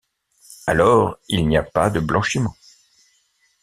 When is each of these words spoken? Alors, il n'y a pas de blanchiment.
Alors, 0.65 1.19
il 1.29 1.47
n'y 1.47 1.57
a 1.57 1.61
pas 1.61 1.91
de 1.91 1.99
blanchiment. 1.99 2.55